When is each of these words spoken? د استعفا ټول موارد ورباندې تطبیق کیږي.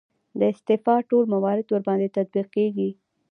د 0.39 0.41
استعفا 0.53 0.95
ټول 1.09 1.23
موارد 1.33 1.67
ورباندې 1.69 2.13
تطبیق 2.17 2.47
کیږي. 2.55 2.89